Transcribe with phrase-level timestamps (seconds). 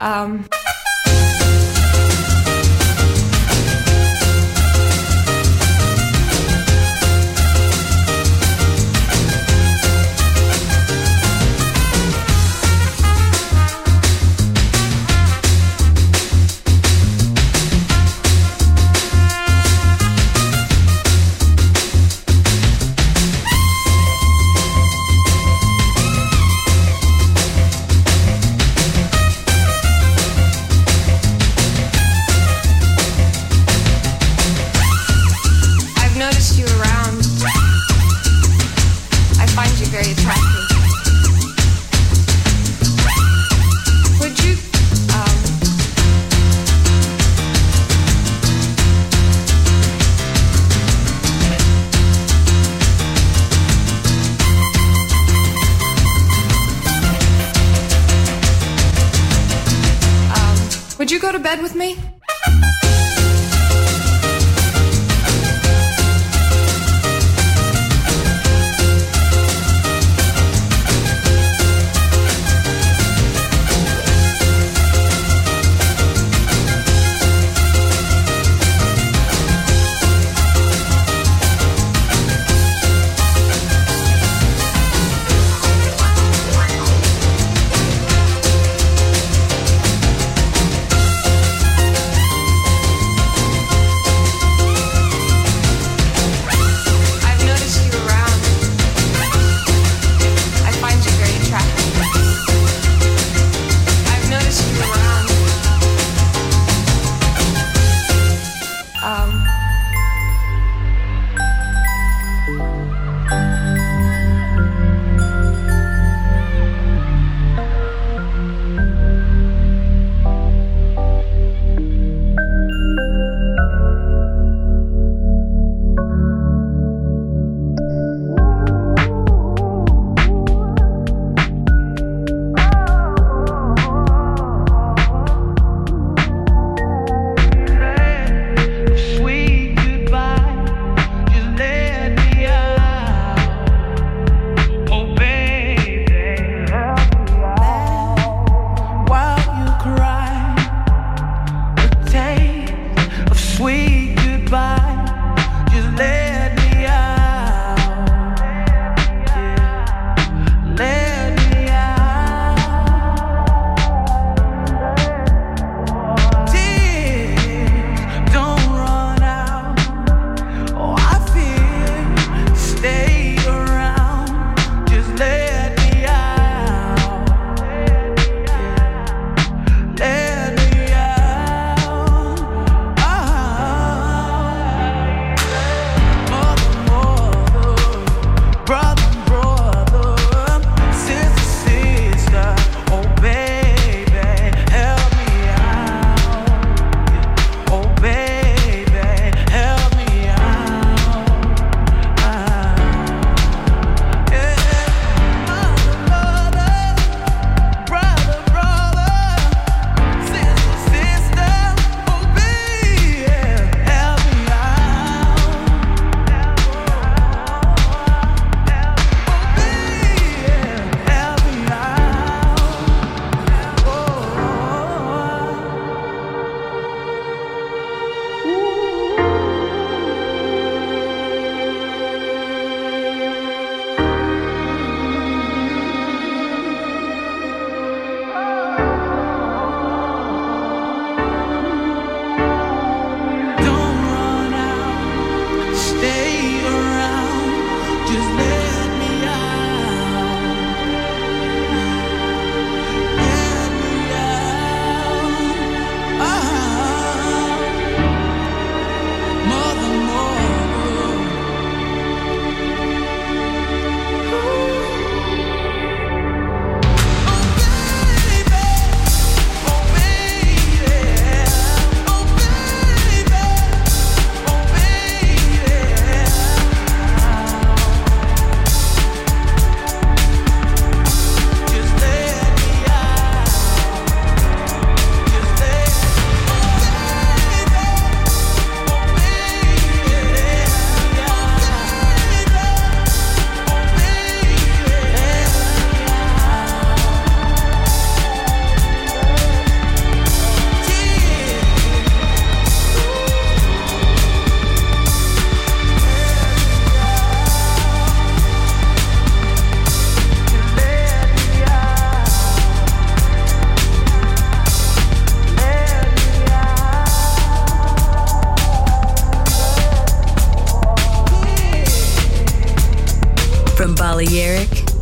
[0.00, 0.48] Um,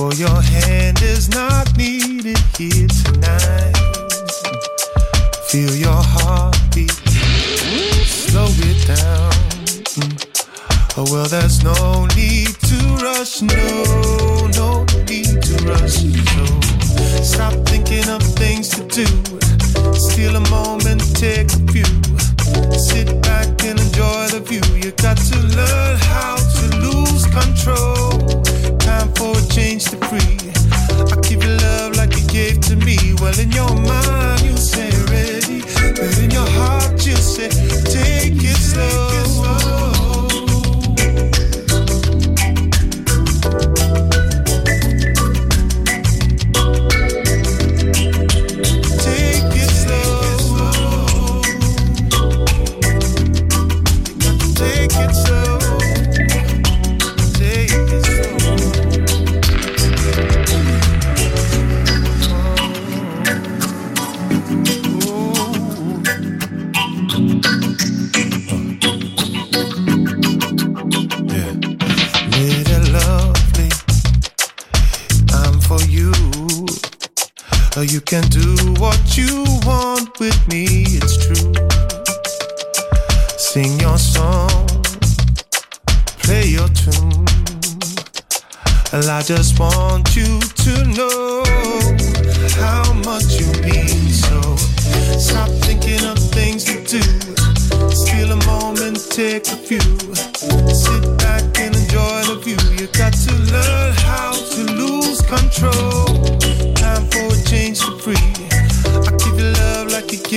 [0.00, 3.76] For your hand is not needed here tonight.
[5.48, 6.90] Feel your heartbeat.
[8.08, 9.30] Slow it down.
[10.96, 13.42] Oh, well, there's no need to rush.
[13.42, 16.00] No, no need to rush.
[16.00, 19.04] So stop thinking of things to do.
[19.92, 21.84] Steal a moment, take a few.
[22.72, 24.62] Sit back and enjoy the view.
[24.82, 28.09] You got to learn how to lose control.
[29.80, 30.36] Change to free.
[31.10, 32.98] I give you love like you gave to me.
[33.20, 35.62] Well, in your mind, you say ready.
[35.96, 37.48] But in your heart, you say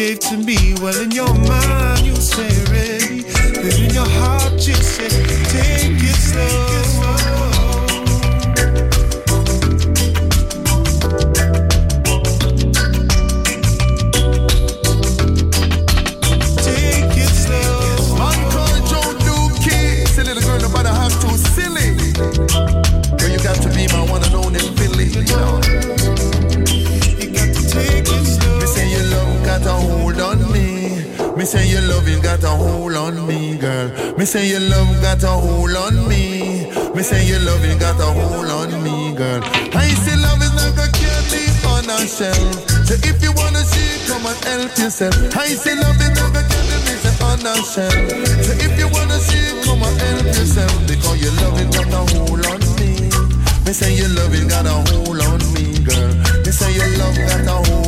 [0.04, 0.58] gave to me.
[0.82, 1.93] Well, in your mind,
[34.34, 36.66] say your love got a hold on me.
[36.96, 39.42] Me say your love it got a hold on me, girl.
[39.78, 42.42] I say love is like a candy on a shelf.
[42.90, 45.14] So if you wanna see, come and help yourself.
[45.38, 47.94] I say love is like a candy on a shelf.
[48.42, 52.02] So if you wanna see, come and help yourself because your love it got a
[52.18, 53.14] hold on me.
[53.70, 56.10] Me say your love it got a hold on me, girl.
[56.42, 57.83] Me say your love got a hold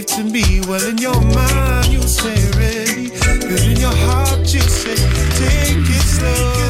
[0.00, 0.60] gave to me.
[0.66, 3.10] Well, in your mind, you say ready.
[3.10, 4.96] But in your heart, you say
[5.36, 6.69] take it slow.